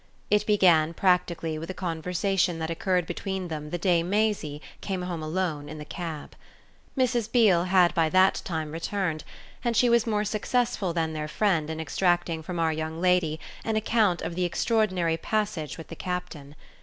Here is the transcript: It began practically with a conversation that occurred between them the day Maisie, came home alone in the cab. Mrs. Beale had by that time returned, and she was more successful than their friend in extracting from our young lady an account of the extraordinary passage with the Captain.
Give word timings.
It 0.31 0.47
began 0.47 0.95
practically 0.95 1.59
with 1.59 1.69
a 1.69 1.75
conversation 1.75 2.57
that 2.57 2.71
occurred 2.71 3.05
between 3.05 3.49
them 3.49 3.69
the 3.69 3.77
day 3.77 4.01
Maisie, 4.01 4.59
came 4.81 5.03
home 5.03 5.21
alone 5.21 5.69
in 5.69 5.77
the 5.77 5.85
cab. 5.85 6.35
Mrs. 6.97 7.31
Beale 7.31 7.65
had 7.65 7.93
by 7.93 8.09
that 8.09 8.41
time 8.43 8.71
returned, 8.71 9.23
and 9.63 9.77
she 9.77 9.89
was 9.89 10.07
more 10.07 10.25
successful 10.25 10.91
than 10.91 11.13
their 11.13 11.27
friend 11.27 11.69
in 11.69 11.79
extracting 11.79 12.41
from 12.41 12.59
our 12.59 12.73
young 12.73 12.99
lady 12.99 13.39
an 13.63 13.75
account 13.75 14.23
of 14.23 14.33
the 14.33 14.43
extraordinary 14.43 15.17
passage 15.17 15.77
with 15.77 15.89
the 15.89 15.95
Captain. 15.95 16.55